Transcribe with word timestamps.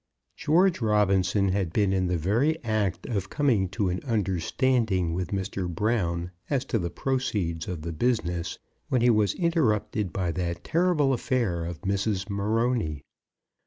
George 0.35 0.81
Robinson 0.81 1.49
had 1.49 1.71
been 1.71 1.93
in 1.93 2.07
the 2.07 2.17
very 2.17 2.57
act 2.63 3.05
of 3.05 3.29
coming 3.29 3.69
to 3.69 3.89
an 3.89 3.99
understanding 4.03 5.13
with 5.13 5.27
Mr. 5.29 5.69
Brown 5.69 6.31
as 6.49 6.65
to 6.65 6.79
the 6.79 6.89
proceeds 6.89 7.67
of 7.67 7.83
the 7.83 7.93
business, 7.93 8.57
when 8.89 9.01
he 9.01 9.11
was 9.11 9.35
interrupted 9.35 10.11
by 10.11 10.31
that 10.31 10.63
terrible 10.63 11.13
affair 11.13 11.63
of 11.65 11.81
Mrs. 11.83 12.31
Morony. 12.31 13.03